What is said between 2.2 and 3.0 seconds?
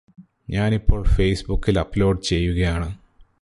ചെയ്യുകയാണ്